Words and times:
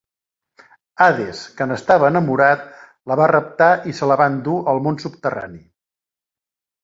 Hades, 1.05 1.41
que 1.59 1.67
n'estava 1.71 2.07
enamorat, 2.13 2.63
la 3.11 3.17
va 3.21 3.27
raptar 3.33 3.69
i 3.91 3.95
se 3.99 4.09
la 4.13 4.17
va 4.23 4.29
endur 4.33 4.57
al 4.73 4.81
món 4.87 4.97
subterrani. 5.05 5.61